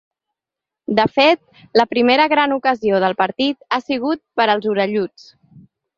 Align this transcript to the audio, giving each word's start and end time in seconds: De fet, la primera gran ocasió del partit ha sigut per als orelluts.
De 0.99 1.03
fet, 1.17 1.41
la 1.81 1.85
primera 1.91 2.27
gran 2.33 2.55
ocasió 2.55 3.03
del 3.05 3.17
partit 3.21 3.63
ha 3.69 3.79
sigut 3.85 4.23
per 4.41 4.49
als 4.55 4.71
orelluts. 4.73 5.29